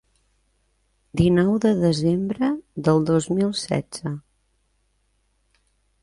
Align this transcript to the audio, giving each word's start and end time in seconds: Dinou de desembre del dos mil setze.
Dinou 1.19 1.51
de 1.65 1.71
desembre 1.83 2.49
del 2.87 3.05
dos 3.09 3.27
mil 3.39 3.51
setze. 3.65 4.13